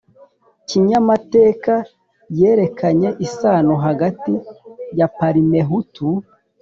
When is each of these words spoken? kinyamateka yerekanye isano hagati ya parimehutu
kinyamateka 0.69 1.73
yerekanye 2.39 3.09
isano 3.27 3.73
hagati 3.85 4.33
ya 4.97 5.07
parimehutu 5.17 6.07